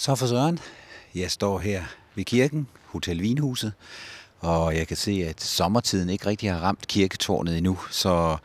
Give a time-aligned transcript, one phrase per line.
[0.00, 0.58] Så for Søren,
[1.14, 3.72] jeg står her ved kirken, Hotel Vinhuset,
[4.38, 8.36] og jeg kan se, at sommertiden ikke rigtig har ramt kirketårnet endnu, så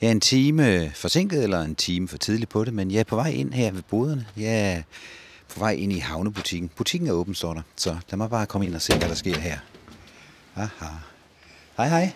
[0.00, 3.04] jeg er en time forsinket, eller en time for tidligt på det, men jeg er
[3.04, 4.26] på vej ind her ved boderne.
[4.36, 4.82] Jeg er
[5.54, 6.68] på vej ind i havnebutikken.
[6.68, 9.14] Butikken er åben, står der, så lad mig bare komme ind og se, hvad der
[9.14, 9.58] sker her.
[10.56, 10.86] Aha.
[11.76, 12.12] Hej, hej.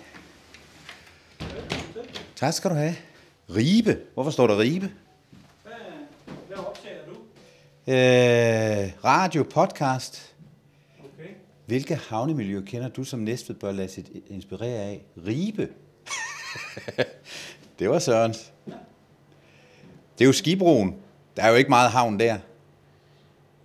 [2.37, 2.97] Tak skal du have.
[3.57, 3.99] Ribe.
[4.15, 4.91] Hvorfor står der Ribe?
[7.89, 7.95] Øh,
[9.05, 10.35] radio, podcast.
[10.99, 11.29] Okay.
[11.67, 15.05] Hvilke havnemiljøer kender du som Næstved bør lade sig inspirere af?
[15.27, 15.69] Ribe.
[17.79, 18.53] det var Sørens.
[20.19, 20.97] Det er jo skibroen.
[21.37, 22.39] Der er jo ikke meget havn der.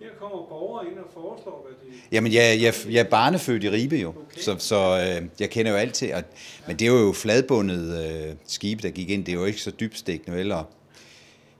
[0.00, 1.98] Her kommer borgere ind og foreslår, hvad de...
[2.12, 4.40] Jamen, jeg, jeg, jeg er barnefødt i Ribe jo, Okay.
[4.40, 6.14] så, så øh, jeg kender jo alt til.
[6.14, 6.22] Og,
[6.66, 9.24] men det er jo fladbundet øh, skibe, der gik ind.
[9.24, 10.52] Det er jo ikke så dybstækkende, vel?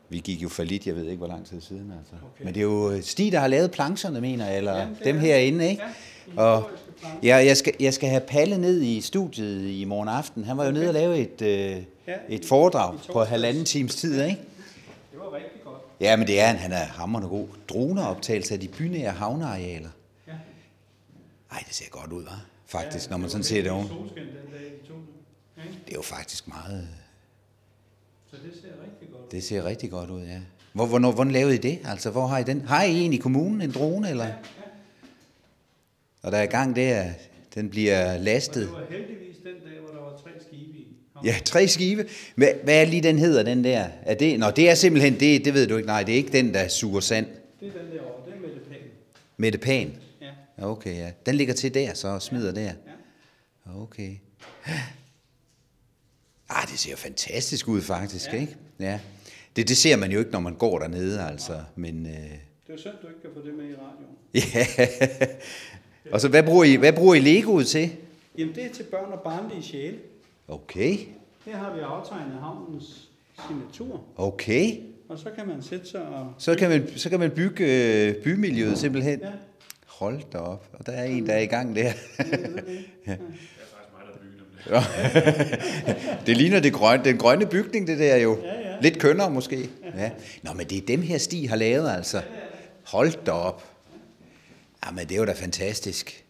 [0.09, 1.93] Vi gik jo for lidt, jeg ved ikke, hvor lang tid siden.
[1.99, 2.13] Altså.
[2.35, 2.45] Okay.
[2.45, 5.17] Men det er jo øh, Stig, der har lavet plancherne, mener jeg, eller Jamen, dem
[5.17, 5.83] er- herinde, ikke?
[6.37, 6.71] Ja, Og
[7.23, 10.45] ja, jeg, skal, jeg skal have Palle ned i studiet i morgen aften.
[10.45, 11.49] Han var jo nede og lave et, øh,
[12.07, 13.31] Ja, et i- foredrag i på torsdags.
[13.31, 14.41] halvanden times tid, ikke?
[15.13, 15.77] Det var rigtig godt.
[16.01, 16.57] Ja, men det er han.
[16.57, 17.47] Han er hammerende god.
[17.69, 19.89] Droneoptagelse af de bynære havnearealer.
[20.29, 20.33] Ja.
[21.53, 22.41] Ej, det ser godt ud, hva'?
[22.67, 23.87] Faktisk, når man sådan ser det oven.
[23.89, 24.23] Det.
[25.57, 26.89] Ja, er jo faktisk meget...
[28.37, 29.31] så det ser rigtig godt ud.
[29.31, 30.39] Det ser rigtig godt ud, ja.
[30.73, 31.79] Hvor, hvornår, hvordan lavede I det?
[31.85, 32.61] Altså, hvor har I den?
[32.61, 34.27] Har I en i kommunen, en drone, eller?
[36.23, 37.05] Og der er i gang der,
[37.55, 38.63] den bliver Og lastet.
[38.63, 40.87] det var heldigvis den dag, hvor der var tre skibe i.
[41.25, 42.07] Ja, tre skibe.
[42.35, 43.89] Hvad, hvad er lige den hedder, den der?
[44.03, 45.87] Er det, nå, det er simpelthen, det, det ved du ikke.
[45.87, 47.27] Nej, det er ikke den, der suger sand.
[47.61, 48.25] Det er den der over.
[48.27, 48.79] Det er med det pæne.
[49.37, 49.93] Mette Pan.
[50.21, 50.27] Ja.
[50.59, 51.11] Ja, Okay, ja.
[51.27, 52.63] Den ligger til der, så og smider der.
[52.63, 52.73] Ja.
[53.83, 54.11] Okay.
[56.49, 58.41] Ah, det ser fantastisk ud faktisk, ja.
[58.41, 58.57] ikke?
[58.81, 59.01] Ja.
[59.57, 61.61] Det, det ser man jo ikke, når man går dernede, altså.
[61.77, 64.17] Men, øh, Det er synd, du ikke kan få det med i radioen.
[66.07, 66.13] ja.
[66.13, 67.91] Og så, hvad bruger I, hvad bruger I Legoet til?
[68.39, 69.97] Jamen, det er til børn og barnlige sjæle.
[70.49, 70.99] Okay,
[71.45, 73.09] Her har vi aftegnet havnens
[73.47, 74.05] signatur.
[74.17, 74.81] okay.
[75.09, 76.33] Og så kan man sætte sig og...
[76.39, 77.65] Så kan man, så kan man bygge
[78.09, 79.21] øh, bymiljøet simpelthen.
[79.21, 79.31] Ja,
[79.87, 80.69] Hold da op.
[80.73, 81.93] Og der er en, der er i gang der.
[83.07, 83.17] ja.
[86.27, 88.39] Det ligner det grønne, den grønne bygning, det der jo.
[88.43, 88.81] Ja, ja.
[88.81, 89.71] Lidt kønnere måske.
[89.97, 90.11] Ja.
[90.43, 92.23] Nå, men det er dem her, Stig har lavet, altså.
[92.85, 93.65] Hold da op.
[94.87, 96.25] Jamen, det er jo da fantastisk.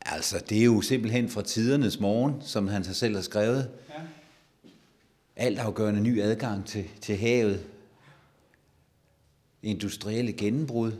[0.00, 3.70] Altså, det er jo simpelthen fra tidernes morgen, som han sig selv har skrevet.
[3.88, 3.94] ja.
[5.36, 7.64] Altafgørende ny adgang til, til havet.
[9.62, 10.92] Industrielle gennembrud.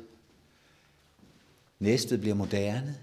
[1.78, 2.97] Næstved bliver moderne.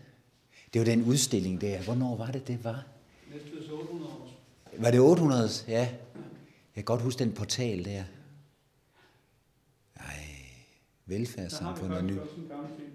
[0.78, 1.84] Det var den udstilling der.
[1.84, 2.86] Hvornår var det, det var?
[3.34, 4.30] Næstveds 800 år.
[4.78, 5.50] Var det 800?
[5.68, 5.80] Ja.
[5.80, 5.90] Jeg
[6.76, 8.04] kan godt huske den portal der.
[9.96, 10.04] Ej,
[11.06, 12.10] velfærdssamfundet er ny.
[12.10, 12.90] faktisk også en gammel film.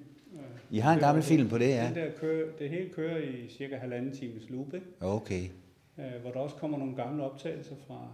[0.70, 1.86] I har en gammel film på det, ja?
[1.86, 4.86] Den der kører, det hele kører i cirka halvanden times loop, ikke?
[5.00, 5.48] Okay.
[5.98, 8.08] Øh, hvor der også kommer nogle gamle optagelser fra,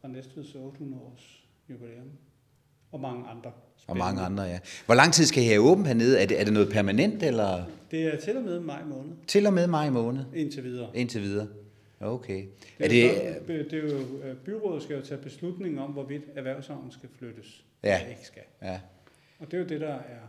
[0.00, 2.10] fra Næstveds 800 års jubilæum.
[2.92, 3.52] Og mange andre.
[3.86, 4.58] Og mange andre, ja.
[4.86, 6.20] Hvor lang tid skal I have åbent hernede?
[6.22, 9.46] Er det, er det noget permanent, eller Det er til og med maj måned, til
[9.46, 10.24] og med maj måned?
[10.34, 10.90] indtil videre.
[10.94, 11.48] Indtil videre.
[12.00, 12.44] Okay.
[12.78, 15.90] Det Er er, det, det, det er jo, øh, byrådet skal jo tage beslutning om,
[15.90, 17.64] hvorvidt erhvervshavnen skal flyttes.
[17.84, 17.96] Ja.
[17.98, 18.42] Eller ikke skal.
[18.62, 18.80] ja.
[19.38, 20.20] Og det er jo det, der er,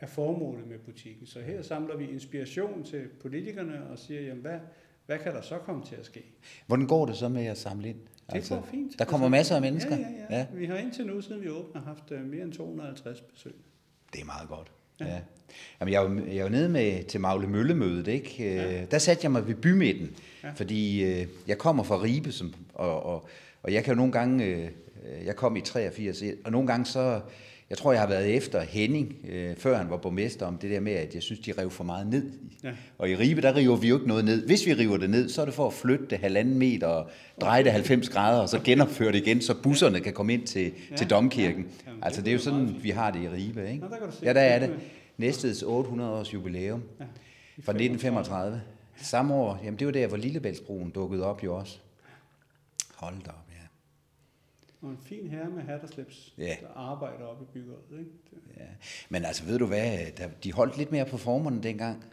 [0.00, 1.26] er formålet med butikken.
[1.26, 4.58] Så her samler vi inspiration til politikerne og siger, jamen hvad,
[5.06, 6.24] hvad kan der så komme til at ske?
[6.66, 7.98] Hvordan går det så med at samle ind?
[8.32, 8.98] Det går fint.
[8.98, 9.96] Der kommer Altså, masser af mennesker?
[9.96, 10.46] Ja, ja, ja, ja.
[10.54, 13.52] Vi har indtil nu, siden vi åbner, haft øh, mere end 250 besøg.
[14.12, 14.72] Det er meget godt.
[15.00, 15.06] Ja.
[15.06, 15.18] Ja.
[15.80, 18.54] Jamen, jeg, var, jeg var nede med, til Magle Møllemødet, ikke?
[18.54, 18.84] Ja.
[18.84, 20.10] Der satte jeg mig ved bymidten,
[20.44, 20.50] ja.
[20.50, 23.28] fordi øh, jeg kommer fra Ribe, som, og, og,
[23.62, 24.68] og jeg kan jo nogle gange, øh,
[25.24, 27.20] jeg kom i 83, og nogle gange så,
[27.72, 30.80] jeg tror, jeg har været efter Henning, øh, før han var borgmester, om det der
[30.80, 32.30] med, at jeg synes, de rev for meget ned.
[32.64, 32.70] Ja.
[32.98, 34.46] Og i Ribe, der river vi jo ikke noget ned.
[34.46, 37.10] Hvis vi river det ned, så er det for at flytte det halvanden meter og
[37.40, 40.72] dreje det 90 grader, og så genopføre det igen, så busserne kan komme ind til,
[40.90, 40.96] Ja.
[40.96, 41.62] til domkirken.
[41.62, 41.90] Ja.
[41.90, 43.80] Jamen, altså, det er jo sådan, vi har det i Ribe, ikke?
[43.80, 43.96] Nå, der.
[44.22, 44.76] Ja, der er Det det.
[44.76, 44.80] er-
[45.16, 47.04] Næsteds 800 års jubilæum Ja.
[47.64, 48.60] fra 1935.
[48.96, 51.78] Samme år, jamen det var der, hvor Lillebæltsbroen dukkede op jo også.
[52.94, 53.51] Hold da op.
[54.82, 56.56] Og en fin herre med hat og slips, Ja.
[56.60, 57.98] der arbejder oppe i byggeriet.
[57.98, 58.10] Ikke?
[58.30, 58.62] Det, ja.
[59.08, 62.04] Men altså, ved du hvad, der, de holdt lidt mere på formerne dengang.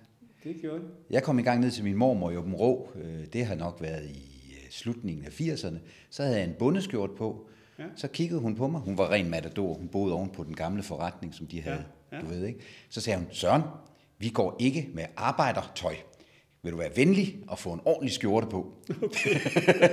[0.44, 0.88] det gjorde de.
[1.10, 2.89] Jeg kom i gang ned til min mormor i Åben Rå.
[2.95, 5.77] Øh, Det har nok været i øh, slutningen af 80'erne.
[6.10, 7.48] Så havde jeg en bundeskjort på.
[7.80, 7.83] Ja.
[7.95, 8.81] Så kiggede hun på mig.
[8.81, 9.74] Hun var ren matador.
[9.74, 11.83] Hun boede oven på den gamle forretning, som de havde.
[12.12, 12.21] Ja, ja.
[12.21, 12.60] Du ved, ikke?
[12.89, 13.62] Så sagde hun, Søren,
[14.18, 15.95] vi går ikke med arbejdertøj.
[16.64, 18.74] Vil du være venlig og få en ordentlig skjorte på?
[19.04, 19.36] Okay.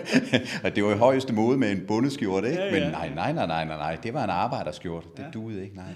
[0.64, 2.62] og det var i højeste mode med en bundeskjorte, ikke?
[2.62, 3.14] Ja, Men ja, nej, ja.
[3.14, 3.96] nej, nej, nej, nej, nej.
[4.02, 5.06] Det var en arbejderskjorte.
[5.16, 5.30] Det Ja.
[5.30, 5.92] duede ikke, nej.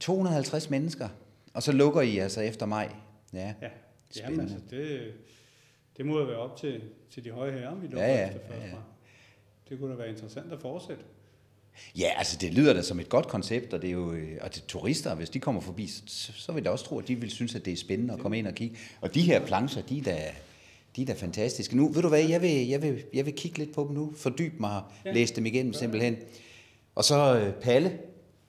[0.00, 1.08] 250 mennesker,
[1.54, 2.88] og så lukker I altså efter mig.
[3.32, 3.70] Ja, Ja, jamen
[4.10, 4.42] Spændende.
[4.42, 5.12] altså, det,
[5.96, 6.80] det må jo være op til,
[7.10, 8.60] til de høje herrer, vi lukker Ja, ja, efter først.
[8.60, 8.70] ja, ja.
[8.70, 8.76] Ja,
[9.68, 11.02] Det kunne da være interessant at fortsætte.
[11.98, 14.50] Ja altså det lyder da som et godt koncept, og det er jo, øh, og
[14.50, 17.30] til turister, hvis de kommer forbi, så, så vil jeg også tro, at de vil
[17.30, 18.76] synes, at det er spændende at komme ind og kigge.
[19.00, 20.18] Og de her plancher, de er da,
[20.96, 21.76] de er da fantastiske.
[21.76, 24.12] Nu, ved du hvad, jeg vil, jeg vil, jeg vil kigge lidt på dem nu,
[24.16, 25.10] fordybe mig, ja.
[25.10, 25.14] Ja.
[25.14, 26.16] læse dem igennem simpelthen.
[26.94, 27.96] Og så øh, Palle, ja.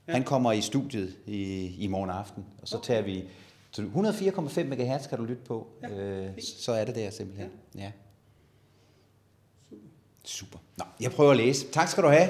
[0.07, 0.13] Ja.
[0.13, 3.23] han kommer i studiet i, i morgen aften, og så tager vi
[3.71, 5.67] så 104,5 MHz kan du lytte på.
[5.81, 7.49] Ja, øh, så er det der simpelthen.
[7.77, 7.91] Ja.
[10.23, 10.59] Super.
[10.77, 11.67] Nå, jeg prøver at læse.
[11.67, 12.29] Tak skal du have.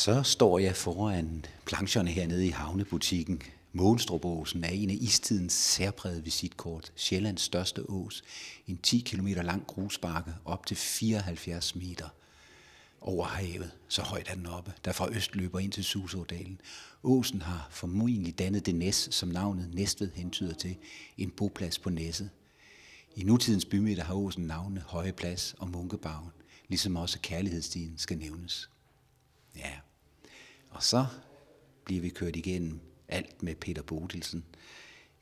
[0.00, 3.42] Så står jeg foran plancherne hernede i havnebutikken.
[3.72, 6.92] Månstrupåsen er en af istidens særprægede visitkort.
[6.96, 8.22] Sjællands største ås.
[8.66, 12.08] En 10 km lang grusbakke op til 74 meter
[13.00, 13.70] over havet.
[13.88, 16.60] Så højt er den oppe, der fra øst løber ind til Susådalen.
[17.02, 20.76] Åsen har formodentlig dannet det næs, som navnet Næstved hentyder til.
[21.18, 22.30] En boplads på næsset.
[23.16, 26.30] I nutidens bymidter har åsen navne Høje Plads og Munkebagen,
[26.68, 28.70] ligesom også kærlighedsstien skal nævnes.
[29.56, 29.70] Ja,
[30.70, 31.06] og så
[31.84, 34.44] bliver vi kørt igennem alt med Peter Bodilsen.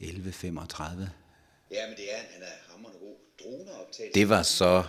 [0.03, 0.05] 11.35.
[0.11, 3.17] Ja, men det er, han er hammerende god.
[3.43, 4.15] Droneoptagelse.
[4.15, 4.85] Det var så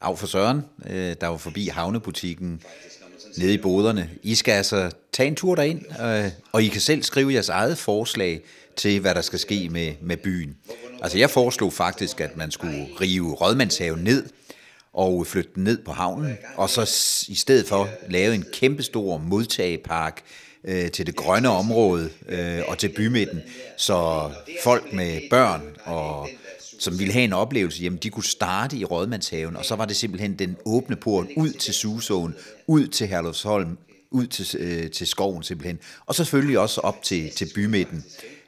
[0.00, 2.62] af for Søren, øh, der var forbi havnebutikken
[3.36, 4.10] nede i boderne.
[4.22, 7.78] I skal altså tage en tur derind, øh, og I kan selv skrive jeres eget
[7.78, 8.40] forslag
[8.76, 10.56] til, hvad der skal ske med, med byen.
[11.02, 14.26] Altså jeg foreslog faktisk, at man skulle rive Rådmandshaven ned
[14.98, 16.82] og flytte den ned på havnen, og så
[17.28, 20.22] i stedet for lave en kæmpestor modtagepark
[20.64, 23.40] øh, til det grønne område øh, og til bymidten,
[23.76, 24.30] så
[24.64, 26.28] folk med børn og
[26.80, 29.96] som ville have en oplevelse, jamen de kunne starte i Rådmandshaven, og så var det
[29.96, 32.34] simpelthen den åbne port ud til Susåen,
[32.66, 33.78] ud til Herlufsholm,
[34.10, 38.04] ud til, øh, til skoven simpelthen, og selvfølgelig også op til, til bymidten.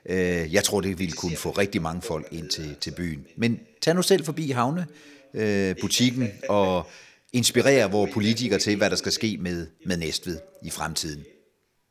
[0.06, 3.26] Øh, jeg tror, det ville kunne få rigtig mange folk ind til, til byen.
[3.36, 4.86] Men tag nu selv forbi havne,
[5.34, 6.90] øh, butikken, og
[7.32, 11.24] inspirere vores politikere til, hvad der skal ske med, med Næstved i fremtiden.